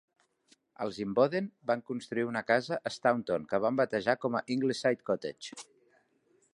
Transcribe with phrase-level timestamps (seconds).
[0.85, 5.63] Els Imboden van construir una casa a Staunton que van batejar com a "Ingleside Cottage".